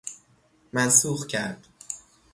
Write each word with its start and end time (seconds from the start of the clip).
منسوخ 0.73 1.27
کرد 1.27 1.67